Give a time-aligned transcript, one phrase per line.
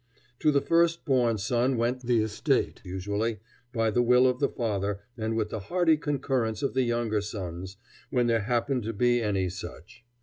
[0.39, 3.37] To the first born son went the estate usually,
[3.71, 7.77] by the will of the father and with the hearty concurrence of the younger sons,
[8.09, 10.03] when there happened to be any such.